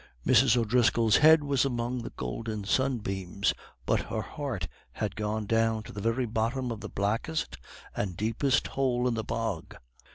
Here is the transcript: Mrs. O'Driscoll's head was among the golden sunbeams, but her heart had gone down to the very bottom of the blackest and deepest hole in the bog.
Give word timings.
Mrs. 0.25 0.57
O'Driscoll's 0.57 1.17
head 1.17 1.43
was 1.43 1.63
among 1.63 1.99
the 2.01 2.09
golden 2.09 2.63
sunbeams, 2.63 3.53
but 3.85 4.01
her 4.01 4.23
heart 4.23 4.67
had 4.93 5.15
gone 5.15 5.45
down 5.45 5.83
to 5.83 5.91
the 5.93 6.01
very 6.01 6.25
bottom 6.25 6.71
of 6.71 6.79
the 6.79 6.89
blackest 6.89 7.57
and 7.95 8.17
deepest 8.17 8.65
hole 8.69 9.07
in 9.07 9.13
the 9.13 9.23
bog. 9.23 9.75